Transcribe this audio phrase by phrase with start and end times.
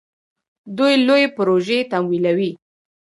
[0.77, 2.51] دوی لویې پروژې تمویلوي.